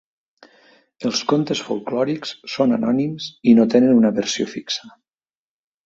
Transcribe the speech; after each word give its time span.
Els 1.09 1.21
contes 1.33 1.61
folklòrics 1.67 2.33
són 2.55 2.75
anònims 2.81 3.31
i 3.53 3.57
no 3.61 3.71
tenen 3.75 3.97
una 4.03 4.15
versió 4.21 4.53
fixa. 4.59 4.95